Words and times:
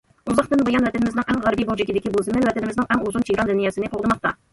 ئۇزاقتىن 0.31 0.61
بۇيان، 0.67 0.85
ۋەتىنىمىزنىڭ 0.87 1.27
ئەڭ 1.33 1.43
غەربىي 1.43 1.67
بۇرجىكىدىكى 1.71 2.13
بۇ 2.15 2.23
زېمىن 2.29 2.47
ۋەتىنىمىزنىڭ 2.49 2.89
ئەڭ 2.95 3.05
ئۇزۇن 3.11 3.27
چېگرا 3.29 3.47
لىنىيەسىنى 3.51 3.93
قوغدىماقتا. 3.93 4.35